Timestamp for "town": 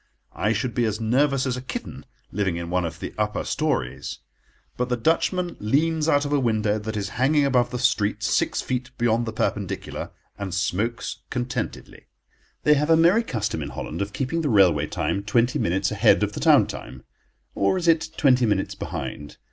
16.39-16.65